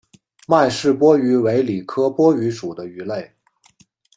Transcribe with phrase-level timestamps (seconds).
[0.47, 3.35] 麦氏波鱼为鲤科波鱼属的鱼类。